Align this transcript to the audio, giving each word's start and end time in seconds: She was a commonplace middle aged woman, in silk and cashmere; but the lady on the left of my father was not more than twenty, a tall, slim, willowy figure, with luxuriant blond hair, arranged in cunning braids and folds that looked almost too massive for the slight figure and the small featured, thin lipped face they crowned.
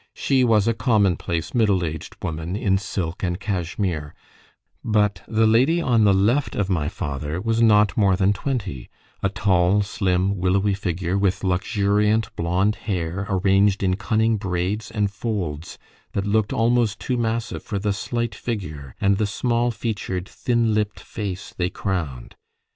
She 0.15 0.43
was 0.43 0.67
a 0.67 0.73
commonplace 0.73 1.53
middle 1.53 1.85
aged 1.85 2.15
woman, 2.23 2.55
in 2.55 2.79
silk 2.79 3.21
and 3.21 3.39
cashmere; 3.39 4.15
but 4.83 5.21
the 5.27 5.45
lady 5.45 5.79
on 5.79 6.05
the 6.05 6.11
left 6.13 6.55
of 6.55 6.71
my 6.71 6.89
father 6.89 7.39
was 7.39 7.61
not 7.61 7.95
more 7.95 8.15
than 8.15 8.33
twenty, 8.33 8.89
a 9.21 9.29
tall, 9.29 9.83
slim, 9.83 10.39
willowy 10.39 10.73
figure, 10.73 11.19
with 11.19 11.43
luxuriant 11.43 12.35
blond 12.35 12.77
hair, 12.89 13.27
arranged 13.29 13.83
in 13.83 13.95
cunning 13.95 14.37
braids 14.37 14.89
and 14.89 15.11
folds 15.11 15.77
that 16.13 16.25
looked 16.25 16.51
almost 16.51 16.99
too 16.99 17.15
massive 17.15 17.61
for 17.61 17.77
the 17.77 17.93
slight 17.93 18.33
figure 18.33 18.95
and 18.99 19.19
the 19.19 19.27
small 19.27 19.69
featured, 19.69 20.27
thin 20.27 20.73
lipped 20.73 20.99
face 20.99 21.53
they 21.57 21.69
crowned. 21.69 22.35